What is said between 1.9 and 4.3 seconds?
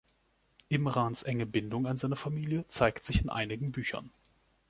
seine Familie zeigt sich in einigen Büchern.